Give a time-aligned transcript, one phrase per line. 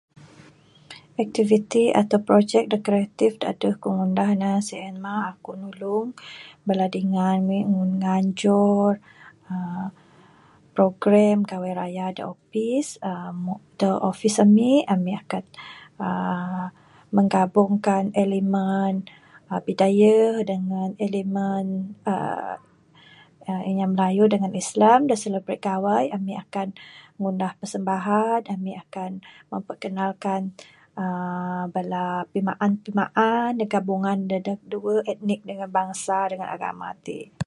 [1.23, 6.09] Aktiviti atau projek da kreatif da aduh akuk ngundah ne sien mah akuk nulung
[6.67, 7.65] bala dingan mik
[8.01, 8.91] nganjur
[9.51, 9.87] uhh
[10.75, 13.57] program gawai raya da opis uhh.
[13.79, 15.45] Da opis amik, amik akan
[16.05, 16.65] uhh
[17.15, 17.73] menggabung
[18.23, 18.93] elemen
[19.67, 21.65] Bidayuh uhh dengan elemen
[22.11, 22.55] uhh
[23.71, 26.03] inya Melayu dengan Islam dak celebrate Gawai.
[26.15, 26.67] Amik akan
[27.19, 28.41] ngundah persembahan.
[28.53, 29.11] Amik akan
[29.51, 30.41] memperkenalkan
[30.99, 37.31] uhh bala pimaan-pimaan dak gabungan dadeg duwuh etnik, dengan bangsa dengan agama tik.